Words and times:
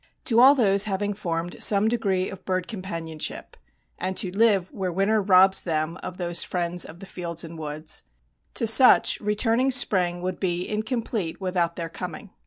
To 0.25 0.39
all 0.39 0.55
those 0.55 0.85
having 0.85 1.13
formed 1.13 1.61
some 1.61 1.87
degree 1.87 2.27
of 2.27 2.43
bird 2.43 2.67
companionship 2.67 3.55
and 3.99 4.19
who 4.19 4.31
live 4.31 4.71
where 4.71 4.91
winter 4.91 5.21
robs 5.21 5.61
them 5.61 5.97
of 5.97 6.17
those 6.17 6.43
friends 6.43 6.85
of 6.85 7.01
the 7.01 7.05
fields 7.05 7.43
and 7.43 7.55
woods—to 7.55 8.65
such 8.65 9.19
returning 9.21 9.69
spring 9.69 10.23
would 10.23 10.39
be 10.39 10.67
incomplete 10.67 11.39
without 11.39 11.75
their 11.75 11.87
coming. 11.87 12.31